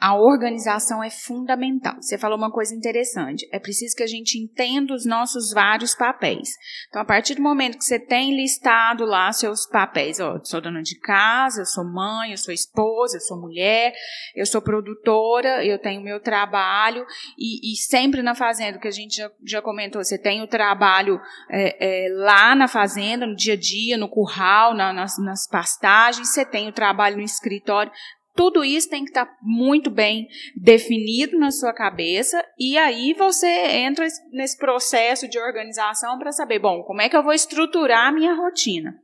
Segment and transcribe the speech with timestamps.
[0.00, 1.96] a organização é fundamental.
[2.00, 3.46] Você falou uma coisa interessante.
[3.52, 6.48] É preciso que a gente entenda os nossos vários papéis.
[6.88, 10.60] Então, a partir do momento que você tem listado lá seus papéis, ó, eu sou
[10.60, 13.92] dona de casa, eu sou mãe, eu sou esposa, eu sou mulher,
[14.34, 17.04] eu sou produtora, eu tenho meu trabalho,
[17.38, 21.20] e, e sempre na fazenda, que a gente já, já comentou, você tem o trabalho
[21.50, 26.32] é, é, lá na fazenda, no dia a dia, no curral, na, nas, nas pastagens,
[26.32, 27.92] você tem o trabalho no escritório.
[28.34, 33.46] Tudo isso tem que estar tá muito bem definido na sua cabeça e aí você
[33.46, 38.12] entra nesse processo de organização para saber, bom, como é que eu vou estruturar a
[38.12, 38.94] minha rotina.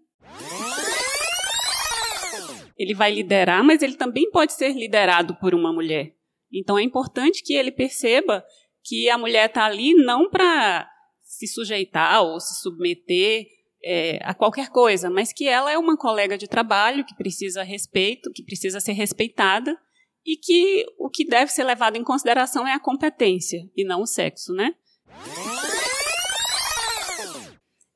[2.79, 6.13] Ele vai liderar, mas ele também pode ser liderado por uma mulher.
[6.53, 8.45] Então é importante que ele perceba
[8.85, 10.89] que a mulher está ali não para
[11.23, 13.47] se sujeitar ou se submeter
[13.85, 18.33] é, a qualquer coisa, mas que ela é uma colega de trabalho que precisa respeito,
[18.33, 19.77] que precisa ser respeitada
[20.25, 24.07] e que o que deve ser levado em consideração é a competência e não o
[24.07, 24.75] sexo, né?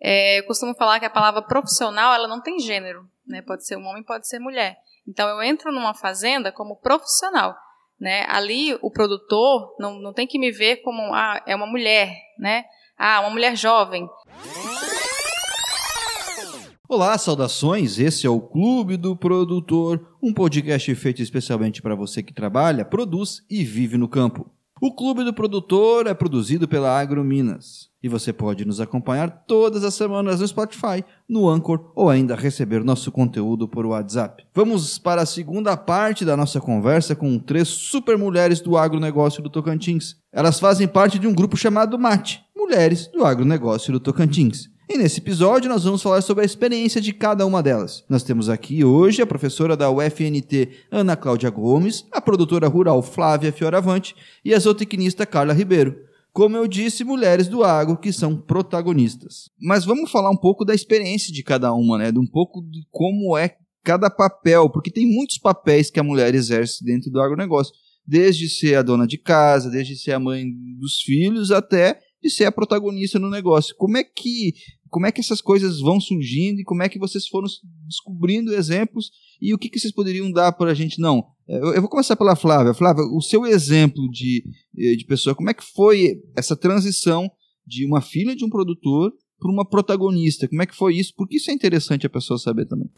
[0.00, 3.42] É, eu costumo falar que a palavra profissional ela não tem gênero, né?
[3.42, 4.78] Pode ser um homem, pode ser mulher.
[5.06, 7.54] Então eu entro numa fazenda como profissional,
[7.98, 8.24] né?
[8.28, 12.64] Ali o produtor não, não tem que me ver como ah, é uma mulher, né?
[12.96, 14.08] Ah, uma mulher jovem.
[16.92, 18.00] Olá, saudações.
[18.00, 23.44] Esse é o Clube do Produtor, um podcast feito especialmente para você que trabalha, produz
[23.48, 24.50] e vive no campo.
[24.80, 29.84] O Clube do Produtor é produzido pela Agro Minas e você pode nos acompanhar todas
[29.84, 34.44] as semanas no Spotify, no Anchor ou ainda receber nosso conteúdo por WhatsApp.
[34.52, 39.48] Vamos para a segunda parte da nossa conversa com três super mulheres do agronegócio do
[39.48, 40.16] Tocantins.
[40.32, 44.68] Elas fazem parte de um grupo chamado MAT, Mulheres do Agronegócio do Tocantins.
[44.92, 48.04] E nesse episódio nós vamos falar sobre a experiência de cada uma delas.
[48.08, 53.52] Nós temos aqui hoje a professora da UFNT Ana Cláudia Gomes, a produtora rural Flávia
[53.52, 55.96] Fioravante e a zootecnista Carla Ribeiro.
[56.32, 59.48] Como eu disse, mulheres do agro que são protagonistas.
[59.60, 62.10] Mas vamos falar um pouco da experiência de cada uma, né?
[62.10, 63.54] De um pouco de como é
[63.84, 67.72] cada papel, porque tem muitos papéis que a mulher exerce dentro do agronegócio.
[68.04, 70.46] Desde ser a dona de casa, desde ser a mãe
[70.80, 73.74] dos filhos, até de ser a protagonista no negócio.
[73.76, 74.54] Como é que
[74.90, 77.46] como é que essas coisas vão surgindo e como é que vocês foram
[77.86, 81.00] descobrindo exemplos e o que, que vocês poderiam dar para a gente?
[81.00, 82.74] Não, é, eu, eu, vou começar pela Flávia.
[82.74, 84.44] Flávia, o seu exemplo de,
[84.76, 87.30] eh, de pessoa, como é que foi essa transição
[87.66, 90.48] de uma filha de um produtor para uma protagonista?
[90.48, 91.14] Como é que foi isso?
[91.16, 92.90] Porque isso é interessante a pessoa saber também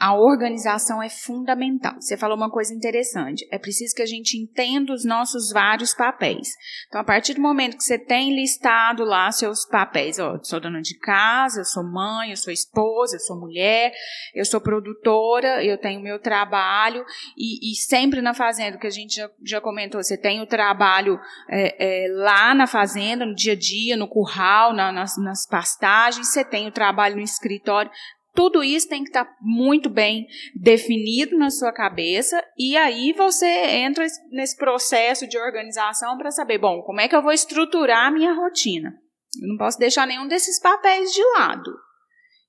[0.00, 1.94] a organização é fundamental.
[2.00, 3.46] Você falou uma coisa interessante.
[3.52, 6.48] É preciso que a gente entenda os nossos vários papéis.
[6.88, 10.80] Então, a partir do momento que você tem listado lá seus papéis, ó, sou dona
[10.80, 13.92] de casa, eu sou mãe, eu sou esposa, eu sou mulher,
[14.34, 17.04] eu sou produtora, eu tenho meu trabalho,
[17.36, 21.20] e, e sempre na fazenda, que a gente já, já comentou, você tem o trabalho
[21.46, 26.32] é, é, lá na fazenda, no dia a dia, no curral, na, nas, nas pastagens,
[26.32, 27.90] você tem o trabalho no escritório,
[28.40, 33.46] tudo isso tem que estar tá muito bem definido na sua cabeça e aí você
[33.46, 38.10] entra nesse processo de organização para saber, bom, como é que eu vou estruturar a
[38.10, 38.94] minha rotina?
[39.42, 41.70] Eu não posso deixar nenhum desses papéis de lado.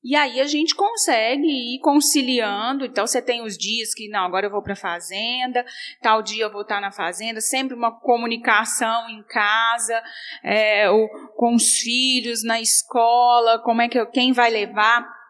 [0.01, 2.85] E aí a gente consegue ir conciliando.
[2.85, 5.65] Então você tem os dias que não, agora eu vou para a fazenda,
[6.01, 10.01] tal dia eu vou estar na fazenda, sempre uma comunicação em casa,
[10.41, 15.20] é, ou com os filhos na escola, como é que eu, quem vai levar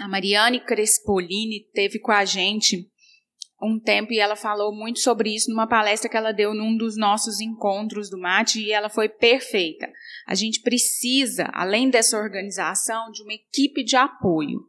[0.00, 2.88] a Mariane Crespolini teve com a gente
[3.60, 6.96] um tempo e ela falou muito sobre isso numa palestra que ela deu num dos
[6.96, 9.90] nossos encontros do MAT e ela foi perfeita.
[10.26, 14.60] A gente precisa, além dessa organização, de uma equipe de apoio.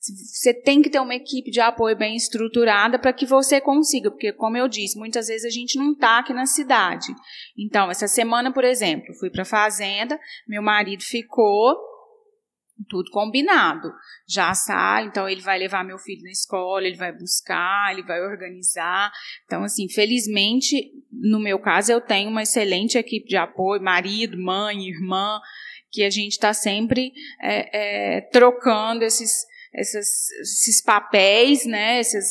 [0.00, 4.32] Você tem que ter uma equipe de apoio bem estruturada para que você consiga, porque,
[4.34, 7.06] como eu disse, muitas vezes a gente não está aqui na cidade.
[7.58, 11.74] Então, essa semana, por exemplo, fui para a fazenda, meu marido ficou,
[12.88, 13.92] tudo combinado.
[14.28, 18.20] Já sai, então ele vai levar meu filho na escola, ele vai buscar, ele vai
[18.20, 19.12] organizar.
[19.44, 24.88] Então, assim, felizmente, no meu caso, eu tenho uma excelente equipe de apoio, marido, mãe,
[24.88, 25.40] irmã,
[25.90, 32.26] que a gente está sempre é, é, trocando esses, esses, esses papéis, né, essas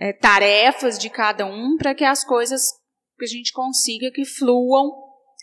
[0.00, 2.62] é, tarefas de cada um, para que as coisas
[3.18, 4.92] que a gente consiga que fluam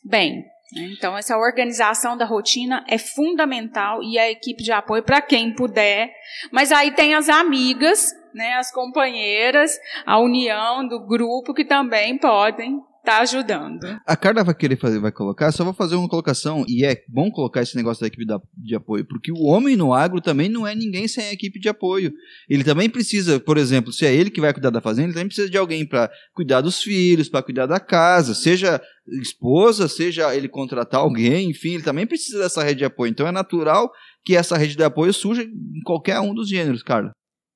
[0.04, 0.46] bem.
[0.74, 6.12] Então, essa organização da rotina é fundamental e a equipe de apoio para quem puder.
[6.52, 12.82] Mas aí tem as amigas, né, as companheiras, a união do grupo que também podem
[13.06, 14.00] tá ajudando.
[14.06, 17.30] A Carla vai querer fazer, vai colocar, só vou fazer uma colocação, e é bom
[17.32, 18.26] colocar esse negócio da equipe
[18.58, 21.70] de apoio, porque o homem no agro também não é ninguém sem a equipe de
[21.70, 22.12] apoio.
[22.50, 25.28] Ele também precisa, por exemplo, se é ele que vai cuidar da fazenda, ele também
[25.28, 28.82] precisa de alguém para cuidar dos filhos, para cuidar da casa, seja
[29.22, 33.12] esposa, seja ele contratar alguém, enfim, ele também precisa dessa rede de apoio.
[33.12, 33.92] Então é natural
[34.24, 37.12] que essa rede de apoio surja em qualquer um dos gêneros, Carla.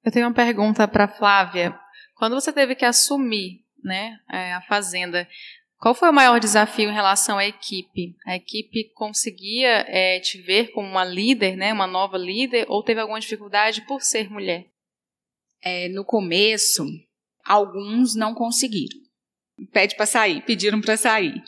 [0.05, 1.75] Eu tenho uma pergunta para Flávia.
[2.15, 5.27] Quando você teve que assumir né, é, a fazenda.
[5.77, 8.15] Qual foi o maior desafio em relação à equipe?
[8.25, 12.99] A equipe conseguia é, te ver como uma líder, né, uma nova líder, ou teve
[12.99, 14.65] alguma dificuldade por ser mulher?
[15.61, 16.85] É, no começo,
[17.45, 18.97] alguns não conseguiram.
[19.71, 21.41] Pede para sair, pediram para sair.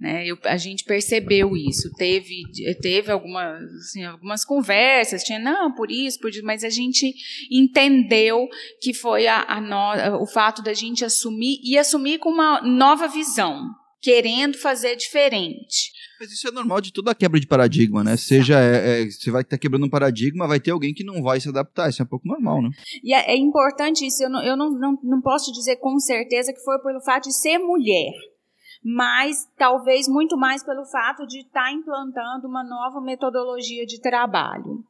[0.00, 0.24] Né?
[0.26, 1.90] Eu, a gente percebeu isso.
[1.96, 2.42] Teve,
[2.80, 7.12] teve algumas, assim, algumas conversas, tinha, não, por isso, por isso, mas a gente
[7.50, 8.46] entendeu
[8.80, 13.08] que foi a, a no, o fato da gente assumir e assumir com uma nova
[13.08, 13.60] visão,
[14.00, 15.90] querendo fazer diferente.
[16.20, 18.16] Mas isso é normal de toda a quebra de paradigma, né?
[18.16, 21.40] Seja, é, é, você vai estar quebrando um paradigma, vai ter alguém que não vai
[21.40, 21.88] se adaptar.
[21.88, 22.70] Isso é um pouco normal, né?
[23.02, 24.22] E é, é importante isso.
[24.22, 27.34] Eu, não, eu não, não, não posso dizer com certeza que foi pelo fato de
[27.34, 28.12] ser mulher
[28.82, 34.84] mas talvez muito mais pelo fato de estar tá implantando uma nova metodologia de trabalho.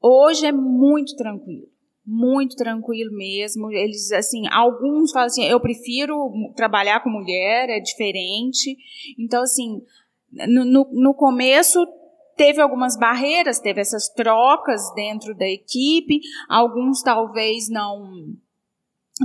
[0.00, 1.68] Hoje é muito tranquilo,
[2.06, 3.70] muito tranquilo mesmo.
[3.72, 8.76] Eles, assim, alguns falam assim, eu prefiro trabalhar com mulher, é diferente.
[9.18, 9.82] Então, assim,
[10.30, 11.84] no, no, no começo
[12.36, 18.36] teve algumas barreiras, teve essas trocas dentro da equipe, alguns talvez não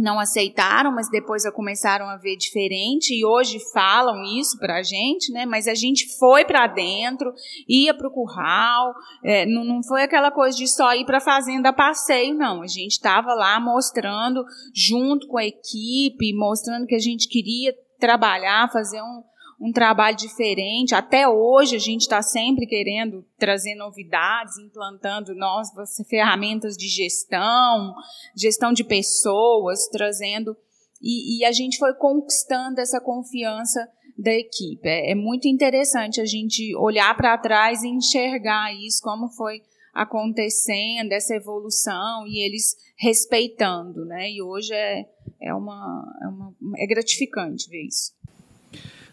[0.02, 5.32] não aceitaram, mas depois começaram a ver diferente e hoje falam isso para a gente,
[5.32, 5.46] né?
[5.46, 7.34] Mas a gente foi para dentro,
[7.68, 8.94] ia para o curral,
[9.24, 12.62] é, não, não foi aquela coisa de só ir para a fazenda a passeio, não.
[12.62, 14.44] A gente estava lá mostrando
[14.74, 19.24] junto com a equipe, mostrando que a gente queria trabalhar, fazer um,
[19.60, 20.96] um trabalho diferente.
[20.96, 25.72] Até hoje a gente está sempre querendo trazer novidades, implantando novas
[26.10, 27.94] ferramentas de gestão,
[28.36, 30.56] gestão de pessoas, trazendo.
[31.02, 34.88] E, e a gente foi conquistando essa confiança da equipe.
[34.88, 39.62] É, é muito interessante a gente olhar para trás e enxergar isso, como foi
[39.94, 44.32] acontecendo, essa evolução e eles respeitando, né?
[44.32, 45.06] E hoje é,
[45.42, 48.12] é, uma, é, uma, é gratificante ver isso.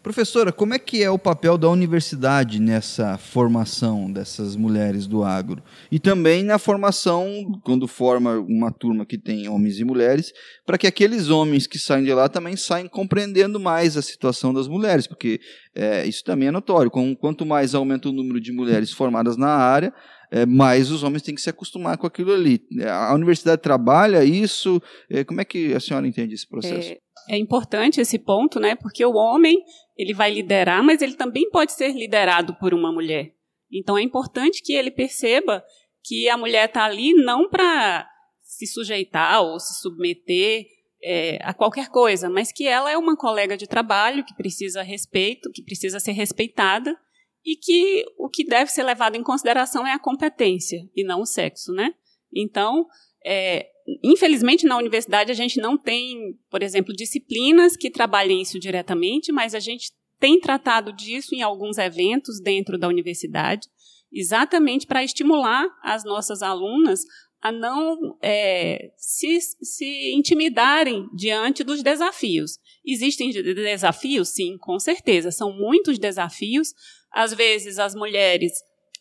[0.03, 5.63] Professora, como é que é o papel da universidade nessa formação dessas mulheres do agro?
[5.93, 7.29] E também na formação,
[7.63, 10.33] quando forma uma turma que tem homens e mulheres,
[10.65, 14.67] para que aqueles homens que saem de lá também saiam compreendendo mais a situação das
[14.67, 15.39] mulheres, porque
[15.75, 16.91] é, isso também é notório.
[16.91, 19.93] Quanto mais aumenta o número de mulheres formadas na área,
[20.31, 22.63] é, mais os homens têm que se acostumar com aquilo ali.
[22.89, 24.81] A universidade trabalha isso?
[25.11, 26.93] É, como é que a senhora entende esse processo?
[26.93, 26.99] É,
[27.29, 28.75] é importante esse ponto, né?
[28.77, 29.59] Porque o homem
[30.01, 33.35] ele vai liderar, mas ele também pode ser liderado por uma mulher.
[33.71, 35.63] Então é importante que ele perceba
[36.03, 38.09] que a mulher está ali não para
[38.41, 40.67] se sujeitar ou se submeter
[41.03, 45.53] é, a qualquer coisa, mas que ela é uma colega de trabalho que precisa respeito,
[45.53, 46.97] que precisa ser respeitada
[47.45, 51.27] e que o que deve ser levado em consideração é a competência e não o
[51.27, 51.95] sexo, né?
[52.35, 52.87] Então,
[53.25, 53.69] é,
[54.03, 59.55] infelizmente, na universidade a gente não tem, por exemplo, disciplinas que trabalhem isso diretamente, mas
[59.55, 63.69] a gente tem tratado disso em alguns eventos dentro da universidade,
[64.13, 67.01] exatamente para estimular as nossas alunas
[67.41, 72.59] a não é, se, se intimidarem diante dos desafios.
[72.85, 74.29] Existem desafios?
[74.29, 75.31] Sim, com certeza.
[75.31, 76.75] São muitos desafios.
[77.11, 78.53] Às vezes, as mulheres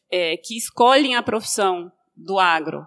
[0.09, 2.81] é, que escolhem a profissão do agro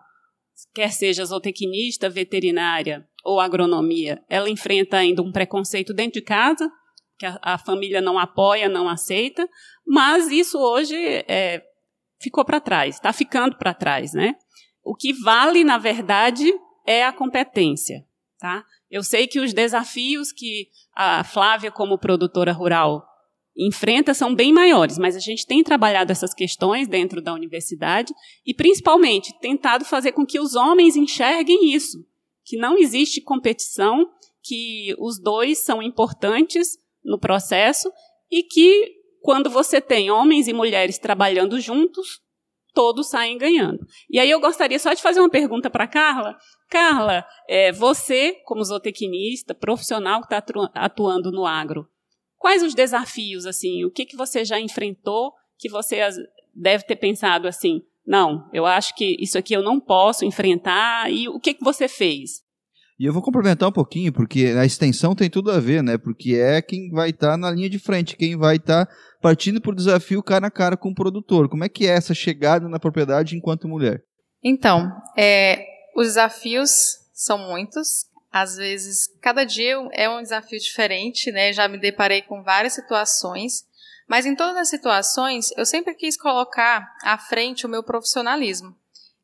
[0.75, 6.71] quer seja zootecnista, veterinária ou agronomia, ela enfrenta ainda um preconceito dentro de casa,
[7.19, 9.49] que a, a família não apoia, não aceita,
[9.87, 10.97] mas isso hoje
[11.29, 11.63] é,
[12.21, 14.35] ficou para trás, está ficando para trás, né?
[14.83, 16.53] O que vale, na verdade,
[16.87, 18.05] é a competência,
[18.39, 18.65] tá?
[18.91, 23.07] Eu sei que os desafios que a Flávia, como produtora rural,
[23.57, 28.13] enfrenta são bem maiores, mas a gente tem trabalhado essas questões dentro da universidade
[28.47, 31.99] e, principalmente, tentado fazer com que os homens enxerguem isso,
[32.45, 34.09] que não existe competição,
[34.43, 37.91] que os dois são importantes no processo
[38.31, 38.91] e que,
[39.21, 42.21] quando você tem homens e mulheres trabalhando juntos,
[42.73, 43.87] todos saem ganhando.
[44.11, 46.37] E aí eu gostaria só de fazer uma pergunta para Carla.
[46.69, 50.43] Carla, é, você, como zootecnista, profissional que está
[50.75, 51.87] atuando no agro,
[52.43, 53.85] Quais os desafios, assim?
[53.85, 56.01] O que, que você já enfrentou que você
[56.53, 57.83] deve ter pensado assim?
[58.05, 61.09] Não, eu acho que isso aqui eu não posso enfrentar.
[61.09, 62.43] E o que, que você fez?
[62.99, 65.97] E eu vou complementar um pouquinho, porque a extensão tem tudo a ver, né?
[65.97, 69.61] Porque é quem vai estar tá na linha de frente, quem vai estar tá partindo
[69.61, 71.49] por desafio cara a cara com o produtor.
[71.49, 74.03] Como é que é essa chegada na propriedade enquanto mulher?
[74.43, 75.65] Então, é,
[75.97, 76.73] os desafios
[77.15, 78.11] são muitos.
[78.33, 81.53] Às vezes, cada dia é um desafio diferente, né?
[81.53, 83.67] Já me deparei com várias situações,
[84.09, 88.75] mas em todas as situações eu sempre quis colocar à frente o meu profissionalismo.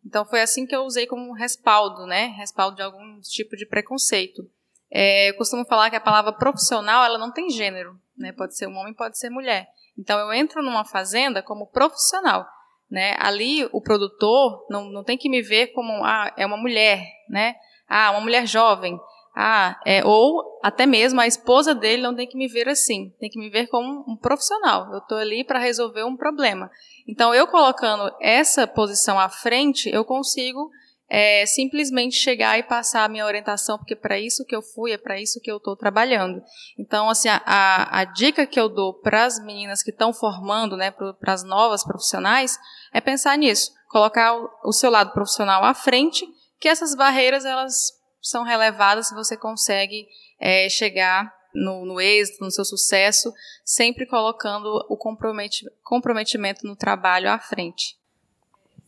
[0.04, 2.26] Então foi assim que eu usei como respaldo, né?
[2.38, 4.42] Respaldo de algum tipo de preconceito.
[4.90, 8.32] É, eu costumo falar que a palavra profissional ela não tem gênero, né?
[8.32, 9.68] Pode ser um homem, pode ser mulher.
[9.96, 12.46] Então eu entro numa fazenda como profissional,
[12.90, 13.16] né?
[13.18, 17.54] Ali o produtor não, não tem que me ver como ah, é uma mulher, né?
[17.88, 18.98] Ah, uma mulher jovem.
[19.40, 23.30] Ah, é, ou até mesmo a esposa dele não tem que me ver assim, tem
[23.30, 24.92] que me ver como um profissional.
[24.92, 26.68] Eu estou ali para resolver um problema.
[27.06, 30.68] Então, eu colocando essa posição à frente, eu consigo
[31.08, 34.98] é, simplesmente chegar e passar a minha orientação, porque para isso que eu fui, é
[34.98, 36.42] para isso que eu estou trabalhando.
[36.76, 40.76] Então, assim, a, a, a dica que eu dou para as meninas que estão formando,
[40.76, 42.58] né, para as novas profissionais,
[42.92, 46.26] é pensar nisso, colocar o, o seu lado profissional à frente
[46.58, 50.06] que essas barreiras elas são relevadas se você consegue
[50.40, 53.32] é, chegar no, no, êxito, no seu sucesso,
[53.64, 57.96] sempre colocando o comprometimento no trabalho à frente.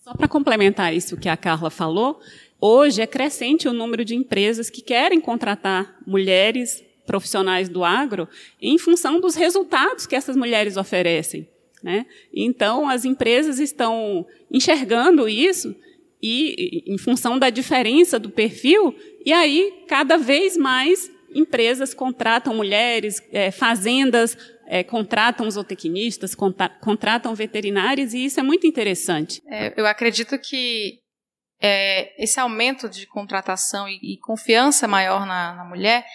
[0.03, 2.21] Só para complementar isso que a Carla falou,
[2.61, 8.29] hoje é crescente o número de empresas que querem contratar mulheres profissionais do agro
[8.61, 11.49] em função dos resultados que essas mulheres oferecem.
[11.83, 12.07] Né?
[12.33, 15.75] Então, as empresas estão enxergando isso
[16.23, 23.23] e em função da diferença do perfil, e aí cada vez mais empresas contratam mulheres,
[23.33, 24.37] é, fazendas
[24.67, 26.35] é, contratam zootecnistas,
[26.81, 29.43] contratam veterinários, e isso é muito interessante.
[29.49, 31.01] É, eu acredito que
[31.61, 36.07] é, esse aumento de contratação e, e confiança maior na, na, mulher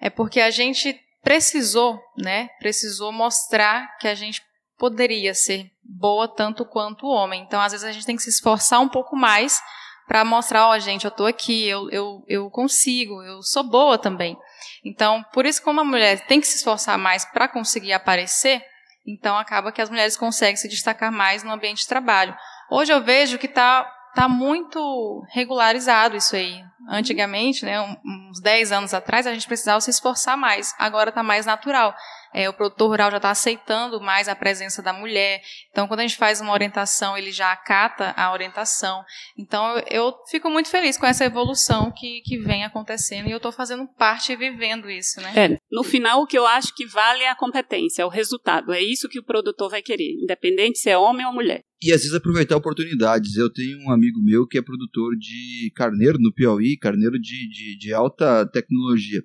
[0.00, 4.40] é porque a gente precisou, né, precisou mostrar que a gente
[4.78, 7.42] poderia ser boa tanto quanto o homem.
[7.42, 9.60] Então, às vezes, a gente tem que se esforçar um pouco mais
[10.06, 13.96] para mostrar, ó, oh, gente, eu estou aqui, eu, eu, eu consigo, eu sou boa
[13.96, 14.36] também.
[14.84, 18.62] Então, por isso, como a mulher tem que se esforçar mais para conseguir aparecer,
[19.06, 22.36] então acaba que as mulheres conseguem se destacar mais no ambiente de trabalho.
[22.70, 26.62] Hoje eu vejo que está tá muito regularizado isso aí.
[26.88, 30.74] Antigamente, né, uns 10 anos atrás, a gente precisava se esforçar mais.
[30.78, 31.94] Agora está mais natural.
[32.34, 35.40] É, o produtor rural já está aceitando mais a presença da mulher.
[35.70, 39.04] Então, quando a gente faz uma orientação, ele já acata a orientação.
[39.38, 43.36] Então, eu, eu fico muito feliz com essa evolução que, que vem acontecendo e eu
[43.36, 45.20] estou fazendo parte e vivendo isso.
[45.20, 45.32] Né?
[45.36, 48.72] É, no final, o que eu acho que vale é a competência, é o resultado.
[48.72, 51.62] É isso que o produtor vai querer, independente se é homem ou mulher.
[51.84, 53.36] E às vezes aproveitar oportunidades.
[53.36, 57.78] Eu tenho um amigo meu que é produtor de carneiro no Piauí, carneiro de, de,
[57.78, 59.22] de alta tecnologia.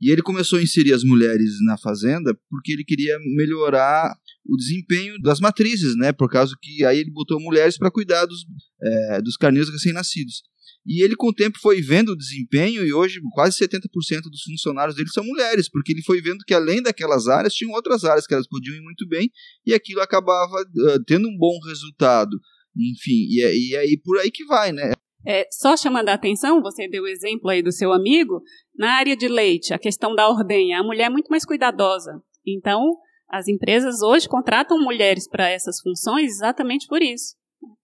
[0.00, 4.12] E ele começou a inserir as mulheres na fazenda porque ele queria melhorar
[4.44, 6.12] o desempenho das matrizes, né?
[6.12, 8.44] Por causa que aí ele botou mulheres para cuidar dos,
[8.82, 10.42] é, dos carneiros recém-nascidos.
[10.84, 14.96] E ele, com o tempo, foi vendo o desempenho e hoje quase 70% dos funcionários
[14.96, 18.34] dele são mulheres, porque ele foi vendo que além daquelas áreas, tinham outras áreas que
[18.34, 19.30] elas podiam ir muito bem
[19.64, 22.36] e aquilo acabava uh, tendo um bom resultado.
[22.76, 24.92] Enfim, e, é, e aí por aí que vai, né?
[25.26, 28.42] É, só chamando a atenção, você deu o exemplo aí do seu amigo,
[28.76, 32.20] na área de leite, a questão da ordenha, a mulher é muito mais cuidadosa.
[32.46, 32.96] Então,
[33.28, 37.36] as empresas hoje contratam mulheres para essas funções exatamente por isso.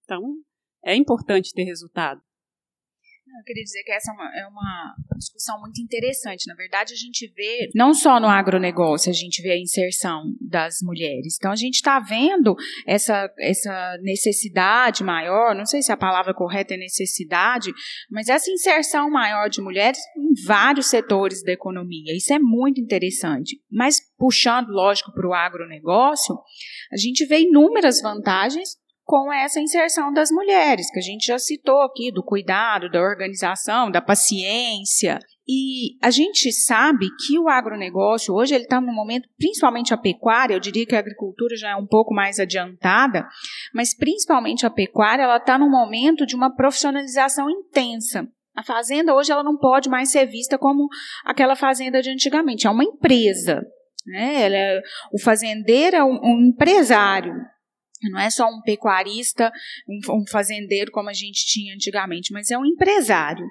[0.04, 0.20] Então,
[0.84, 2.20] é importante ter resultado.
[3.38, 6.48] Eu queria dizer que essa é uma, é uma, discussão muito interessante.
[6.48, 10.78] Na verdade, a gente vê, não só no agronegócio, a gente vê a inserção das
[10.82, 11.36] mulheres.
[11.38, 16.74] Então, a gente está vendo essa, essa necessidade maior, não sei se a palavra correta
[16.74, 17.72] é necessidade,
[18.10, 22.16] mas essa inserção maior de mulheres em vários setores da economia.
[22.16, 23.60] Isso é muito interessante.
[23.70, 26.36] Mas, puxando, lógico, para o agronegócio,
[26.92, 28.76] a gente vê inúmeras vantagens
[29.08, 33.90] com essa inserção das mulheres, que a gente já citou aqui, do cuidado, da organização,
[33.90, 35.18] da paciência.
[35.48, 40.52] E a gente sabe que o agronegócio, hoje, ele está no momento, principalmente a pecuária,
[40.52, 43.26] eu diria que a agricultura já é um pouco mais adiantada,
[43.72, 48.28] mas principalmente a pecuária, ela está no momento de uma profissionalização intensa.
[48.54, 50.86] A fazenda hoje ela não pode mais ser vista como
[51.24, 53.62] aquela fazenda de antigamente, é uma empresa.
[54.06, 54.52] Né?
[54.52, 57.32] É, o fazendeiro é um, um empresário,
[58.02, 59.52] não é só um pecuarista,
[59.88, 63.46] um, fazendeiro como a gente tinha antigamente, mas é um empresário.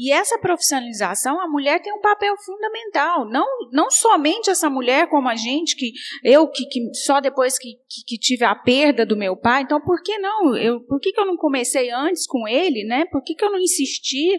[0.00, 3.28] E essa profissionalização, a mulher tem um papel fundamental.
[3.28, 5.92] Não, não somente essa mulher como a gente, que
[6.22, 9.80] eu que, que só depois que, que, que, tive a perda do meu pai, então
[9.80, 10.56] por que não?
[10.56, 13.06] Eu, por que, que eu não comecei antes com ele, né?
[13.06, 14.38] Por que, que eu não insisti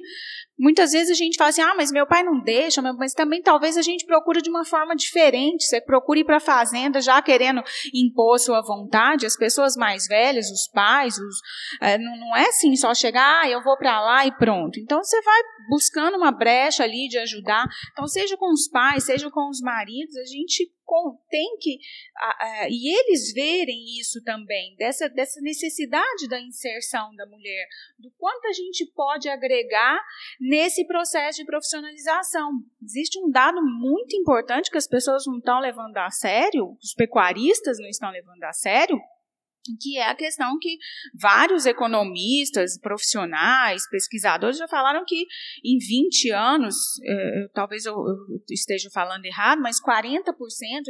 [0.59, 3.77] Muitas vezes a gente fala assim, ah, mas meu pai não deixa, mas também talvez
[3.77, 5.63] a gente procure de uma forma diferente.
[5.63, 7.63] Você procure ir para a fazenda já querendo
[7.93, 9.25] impor sua vontade.
[9.25, 11.35] As pessoas mais velhas, os pais, os,
[11.81, 14.79] é, não, não, é assim só chegar, ah, eu vou para lá e pronto.
[14.79, 17.65] Então você vai buscando uma brecha ali de ajudar.
[17.93, 20.69] Então seja com os pais, seja com os maridos, a gente
[21.29, 21.79] tem que.
[22.69, 27.67] e eles verem isso também, dessa, dessa necessidade da inserção da mulher,
[27.97, 29.99] do quanto a gente pode agregar
[30.39, 32.51] nesse processo de profissionalização.
[32.81, 37.77] Existe um dado muito importante que as pessoas não estão levando a sério, os pecuaristas
[37.79, 38.99] não estão levando a sério,
[39.77, 40.77] que é a questão que
[41.13, 45.25] vários economistas, profissionais, pesquisadores já falaram que
[45.63, 48.17] em 20 anos, eh, talvez eu, eu,
[48.49, 50.33] esteja falando errado, mas 40%,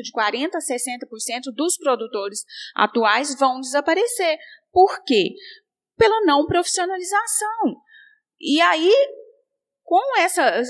[0.03, 2.43] de 40% a 60% dos produtores
[2.75, 4.37] atuais vão desaparecer.
[4.71, 5.33] Por quê?
[5.97, 7.75] Pela não profissionalização.
[8.39, 8.93] E aí,
[9.83, 10.61] com essa,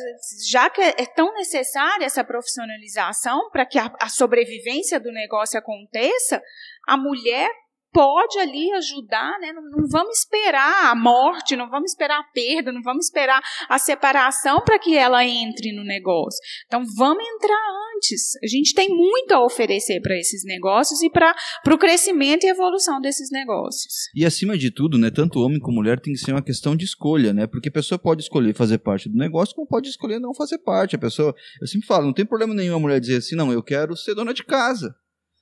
[0.49, 6.41] já que é tão necessária essa profissionalização para que a, a sobrevivência do negócio aconteça,
[6.87, 7.51] a mulher
[7.91, 9.51] pode ali ajudar, né?
[9.51, 13.79] Não, não, vamos esperar a morte, não vamos esperar a perda, não vamos esperar a
[13.79, 16.39] separação para que ela entre no negócio.
[16.67, 17.57] Então vamos entrar
[17.95, 18.35] antes.
[18.43, 21.35] A gente tem muito a oferecer para esses negócios e para
[21.67, 24.09] o crescimento e evolução desses negócios.
[24.15, 26.83] E acima de tudo, né, tanto homem como mulher tem que ser uma questão de
[26.83, 27.47] escolha, né?
[27.47, 30.95] Porque a pessoa pode escolher fazer parte do negócio, como pode escolher não fazer parte.
[30.95, 33.63] A pessoa, eu sempre falo, não tem problema nenhum a mulher dizer assim, não, eu
[33.63, 34.93] quero ser dona de casa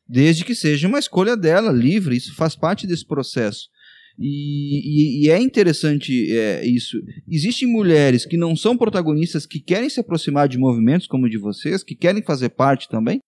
[0.08, 3.68] desde que seja uma escolha dela, livre, isso faz parte desse processo.
[4.20, 6.98] E, e, e é interessante é, isso.
[7.30, 11.38] Existem mulheres que não são protagonistas, que querem se aproximar de movimentos como o de
[11.38, 13.20] vocês, que querem fazer parte também?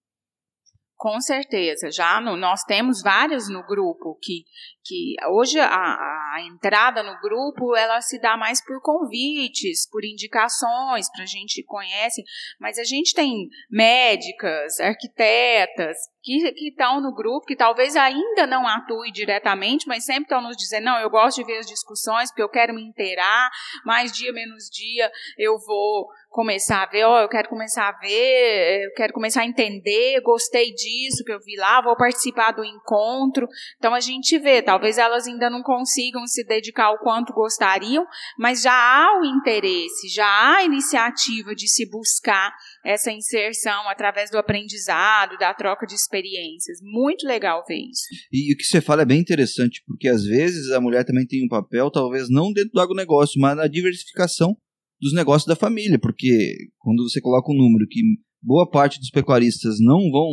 [1.00, 4.44] Com certeza, já no, nós temos várias no grupo que,
[4.84, 11.10] que hoje a, a, entrada no grupo ela se dá mais por convites, por indicações
[11.10, 12.22] para a gente conhece,
[12.60, 19.10] mas a gente tem médicas, arquitetas que estão no grupo, que talvez ainda não atuem
[19.14, 22.50] diretamente, mas sempre estão nos dizendo, não, eu gosto de ver as discussões, porque eu
[22.50, 23.50] quero me inteirar,
[23.86, 28.00] mais dia, menos dia, eu vou começar a ver, ó, oh, eu quero começar a
[28.00, 32.64] ver, eu quero começar a entender, gostei disso que eu vi lá, vou participar do
[32.64, 33.48] encontro.
[33.78, 38.06] Então a gente vê, talvez elas ainda não consigam se dedicar o quanto gostariam,
[38.38, 42.54] mas já há o interesse, já há a iniciativa de se buscar
[42.86, 46.78] essa inserção através do aprendizado, da troca de experiências.
[46.82, 48.04] Muito legal ver isso.
[48.32, 51.44] E o que você fala é bem interessante, porque às vezes a mulher também tem
[51.44, 54.56] um papel, talvez não dentro do agronegócio, mas na diversificação
[55.00, 58.02] dos negócios da família, porque quando você coloca um número que
[58.42, 60.30] boa parte dos pecuaristas não vão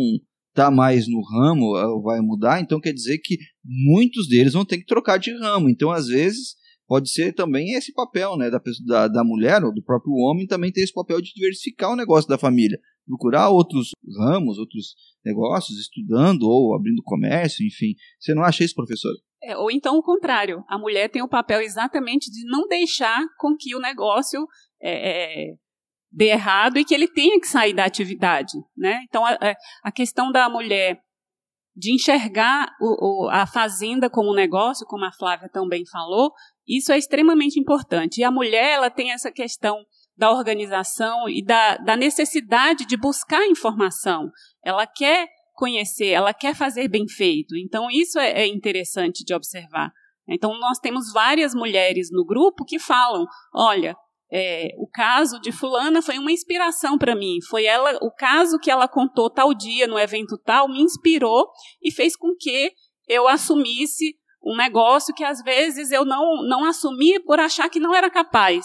[0.51, 4.65] estar tá mais no ramo, eh, vai mudar, então quer dizer que muitos deles vão
[4.65, 5.69] ter que trocar de ramo.
[5.69, 9.83] Então, às vezes, pode ser também esse papel né, da, da, da mulher ou do
[9.83, 12.79] próprio homem também ter esse papel de diversificar o negócio da família.
[13.07, 17.95] Procurar outros ramos, outros negócios, estudando ou abrindo comércio, enfim.
[18.19, 19.13] Você não acha isso, professor?
[19.47, 23.55] É, ou então o contrário, a mulher tem o papel exatamente de não deixar com
[23.57, 24.45] que o negócio
[24.83, 25.55] é, é,
[26.11, 28.59] dê errado e que ele tenha que sair da atividade.
[28.77, 29.05] Né?
[29.09, 29.55] Então, a, é,
[29.85, 30.99] a questão da mulher
[31.77, 36.33] de enxergar o, o, a fazenda como um negócio, como a Flávia também falou,
[36.67, 38.21] isso é extremamente importante.
[38.21, 39.85] E a mulher ela tem essa questão
[40.17, 44.29] da organização e da, da necessidade de buscar informação.
[44.65, 47.57] Ela quer conhecer, ela quer fazer bem feito.
[47.57, 49.91] Então, isso é, é interessante de observar.
[50.29, 53.97] Então, nós temos várias mulheres no grupo que falam: olha,
[54.31, 57.39] é, o caso de fulana foi uma inspiração para mim.
[57.49, 61.49] Foi ela, o caso que ela contou tal dia no evento tal me inspirou
[61.83, 62.73] e fez com que
[63.09, 64.15] eu assumisse
[64.45, 68.65] um negócio que às vezes eu não não assumi por achar que não era capaz.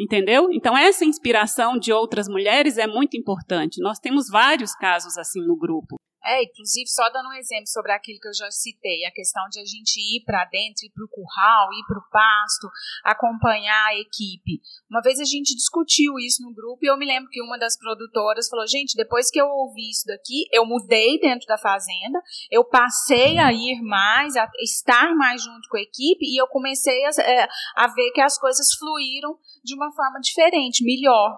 [0.00, 0.48] Entendeu?
[0.50, 3.82] Então, essa inspiração de outras mulheres é muito importante.
[3.82, 5.96] Nós temos vários casos assim no grupo.
[6.24, 9.60] É, inclusive, só dando um exemplo sobre aquilo que eu já citei, a questão de
[9.60, 12.70] a gente ir para dentro, ir para o curral, ir para o pasto,
[13.02, 14.60] acompanhar a equipe.
[14.88, 17.76] Uma vez a gente discutiu isso no grupo e eu me lembro que uma das
[17.76, 22.64] produtoras falou: gente, depois que eu ouvi isso daqui, eu mudei dentro da fazenda, eu
[22.64, 27.10] passei a ir mais, a estar mais junto com a equipe e eu comecei a,
[27.20, 31.36] é, a ver que as coisas fluíram de uma forma diferente, melhor.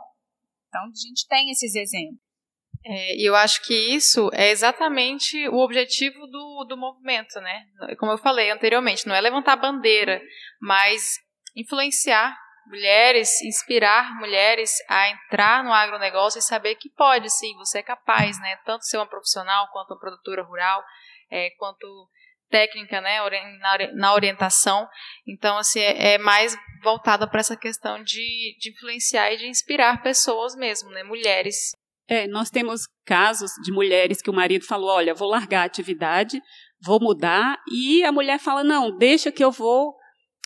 [0.68, 2.24] Então, a gente tem esses exemplos.
[2.87, 7.64] É, e eu acho que isso é exatamente o objetivo do, do movimento, né?
[7.99, 10.20] Como eu falei anteriormente, não é levantar bandeira,
[10.61, 11.14] mas
[11.57, 17.83] influenciar mulheres, inspirar mulheres a entrar no agronegócio e saber que pode, sim, você é
[17.83, 18.57] capaz, né?
[18.64, 20.83] Tanto ser uma profissional, quanto uma produtora rural,
[21.31, 21.87] é, quanto
[22.51, 23.18] técnica, né,
[23.94, 24.87] na orientação.
[25.27, 30.03] Então, assim, é, é mais voltada para essa questão de, de influenciar e de inspirar
[30.03, 31.73] pessoas mesmo, né, mulheres.
[32.09, 36.40] É, nós temos casos de mulheres que o marido falou, olha, vou largar a atividade,
[36.83, 39.95] vou mudar, e a mulher fala, não, deixa que eu vou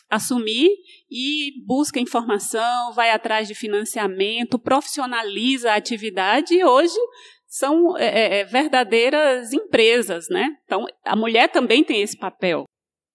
[0.09, 0.69] assumir
[1.09, 6.97] e busca informação, vai atrás de financiamento, profissionaliza a atividade e hoje
[7.47, 10.55] são é, é, é, verdadeiras empresas, né?
[10.65, 12.63] Então, a mulher também tem esse papel.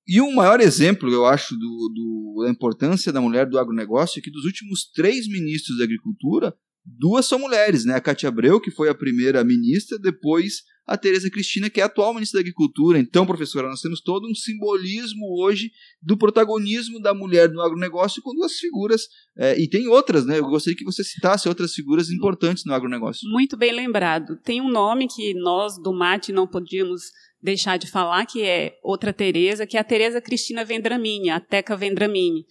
[0.07, 4.23] E um maior exemplo, eu acho, do, do, da importância da mulher do agronegócio é
[4.23, 7.95] que dos últimos três ministros da agricultura, duas são mulheres, né?
[7.95, 11.87] A Cátia Abreu, que foi a primeira ministra, depois a Tereza Cristina, que é a
[11.87, 12.99] atual ministra da Agricultura.
[12.99, 15.71] Então, professora, nós temos todo um simbolismo hoje
[16.03, 20.39] do protagonismo da mulher no agronegócio com duas figuras, é, e tem outras, né?
[20.39, 23.29] Eu gostaria que você citasse outras figuras importantes no agronegócio.
[23.31, 24.37] Muito bem lembrado.
[24.45, 27.03] Tem um nome que nós do MAT não podíamos
[27.43, 31.77] deixar de falar, que é outra Tereza, que é a Tereza Cristina Vendramini, a Teca
[31.77, 32.45] Vendramini.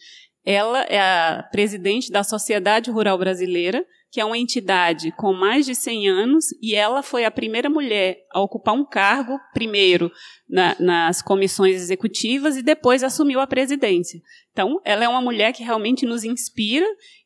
[0.46, 5.74] Ela é a presidente da Sociedade Rural Brasileira, que é uma entidade com mais de
[5.74, 10.12] 100 anos, e ela foi a primeira mulher a ocupar um cargo, primeiro
[10.48, 14.22] na, nas comissões executivas e depois assumiu a presidência.
[14.52, 16.86] Então, ela é uma mulher que realmente nos inspira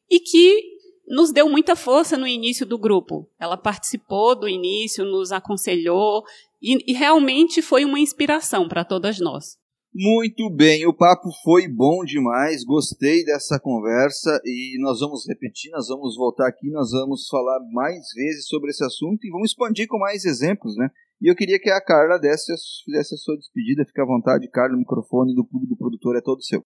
[0.10, 0.77] e que
[1.08, 3.30] nos deu muita força no início do grupo.
[3.39, 6.23] Ela participou do início, nos aconselhou
[6.62, 9.58] e, e realmente foi uma inspiração para todas nós.
[9.99, 15.88] Muito bem, o papo foi bom demais, gostei dessa conversa e nós vamos repetir, nós
[15.88, 19.97] vamos voltar aqui, nós vamos falar mais vezes sobre esse assunto e vamos expandir com
[19.97, 20.88] mais exemplos, né?
[21.19, 22.53] E eu queria que a Carla desse,
[22.86, 26.21] fizesse a sua despedida, fique à vontade, Carla, o microfone do clube do produtor é
[26.21, 26.62] todo seu.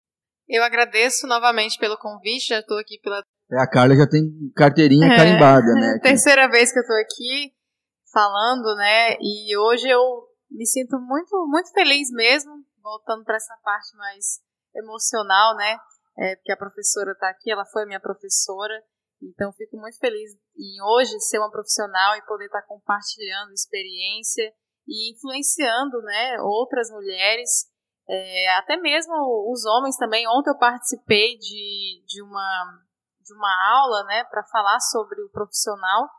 [0.50, 3.24] Eu agradeço novamente pelo convite, já estou aqui pela...
[3.50, 6.00] É, a Carla já tem carteirinha é, carimbada, né?
[6.04, 7.54] Terceira vez que eu estou aqui
[8.12, 9.15] falando, né?
[9.22, 10.02] E hoje eu
[10.52, 14.41] me sinto muito, muito feliz mesmo voltando para essa parte mais
[14.76, 15.78] emocional, né?
[16.17, 18.84] É, porque a professora está aqui, ela foi minha professora,
[19.22, 24.54] então fico muito feliz em hoje ser uma profissional e poder estar tá compartilhando experiência
[24.88, 27.70] e influenciando, né, outras mulheres,
[28.10, 29.13] é, até mesmo
[29.52, 30.28] os homens também.
[30.28, 32.82] Ontem eu participei de, de uma
[33.22, 36.10] de uma aula, né, para falar sobre o profissional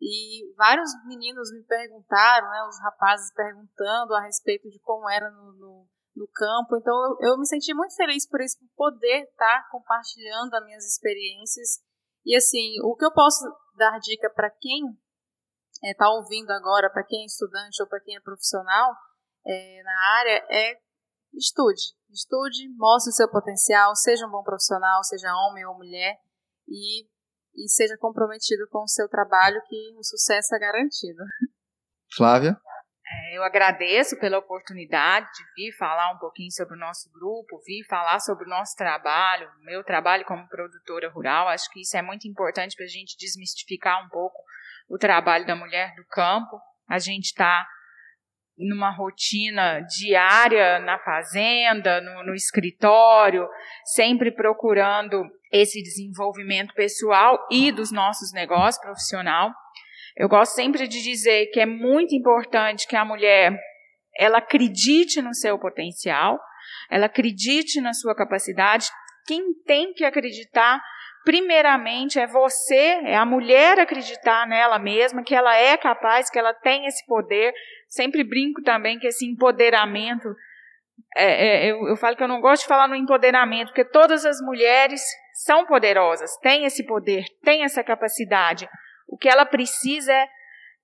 [0.00, 5.52] e vários meninos me perguntaram, né, os rapazes perguntando a respeito de como era no,
[5.52, 6.76] no no campo.
[6.76, 10.64] Então eu, eu me senti muito feliz por isso, por poder estar tá compartilhando as
[10.64, 11.80] minhas experiências.
[12.24, 13.44] E assim, o que eu posso
[13.76, 14.84] dar dica para quem
[15.82, 18.94] está é, tá ouvindo agora, para quem é estudante ou para quem é profissional
[19.44, 20.78] é, na área, é
[21.34, 21.94] estude.
[22.10, 26.16] Estude, mostre o seu potencial, seja um bom profissional, seja homem ou mulher,
[26.68, 27.04] e,
[27.56, 31.22] e seja comprometido com o seu trabalho, que o sucesso é garantido.
[32.14, 32.56] Flávia?
[33.12, 37.84] É, eu agradeço pela oportunidade de vir falar um pouquinho sobre o nosso grupo, vir
[37.84, 41.48] falar sobre o nosso trabalho, meu trabalho como produtora rural.
[41.48, 44.38] Acho que isso é muito importante para a gente desmistificar um pouco
[44.88, 46.58] o trabalho da mulher do campo.
[46.88, 47.66] A gente está
[48.56, 53.48] numa rotina diária na fazenda, no, no escritório,
[53.84, 59.50] sempre procurando esse desenvolvimento pessoal e dos nossos negócios profissional.
[60.16, 63.58] Eu gosto sempre de dizer que é muito importante que a mulher
[64.16, 66.38] ela acredite no seu potencial,
[66.90, 68.88] ela acredite na sua capacidade.
[69.26, 70.82] Quem tem que acreditar
[71.24, 76.52] primeiramente é você, é a mulher acreditar nela mesma, que ela é capaz, que ela
[76.52, 77.54] tem esse poder.
[77.88, 80.34] Sempre brinco também que esse empoderamento,
[81.16, 84.24] é, é, eu, eu falo que eu não gosto de falar no empoderamento, porque todas
[84.24, 85.00] as mulheres
[85.34, 88.68] são poderosas, têm esse poder, têm essa capacidade.
[89.12, 90.28] O que ela precisa é,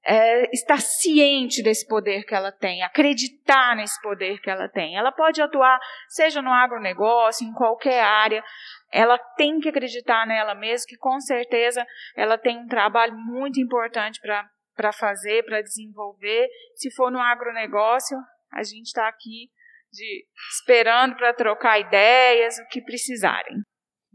[0.06, 4.98] é estar ciente desse poder que ela tem, acreditar nesse poder que ela tem.
[4.98, 8.44] Ela pode atuar, seja no agronegócio, em qualquer área,
[8.92, 14.20] ela tem que acreditar nela mesma, que com certeza ela tem um trabalho muito importante
[14.20, 16.48] para fazer, para desenvolver.
[16.74, 18.18] Se for no agronegócio,
[18.52, 19.48] a gente está aqui
[19.90, 23.62] de, esperando para trocar ideias, o que precisarem.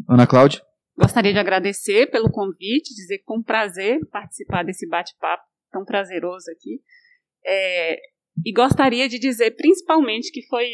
[0.08, 0.62] Ana Cláudia?
[0.96, 6.52] Gostaria de agradecer pelo convite, dizer que foi um prazer participar desse bate-papo tão prazeroso
[6.52, 6.80] aqui.
[7.46, 8.00] É,
[8.46, 10.70] e gostaria de dizer principalmente que foi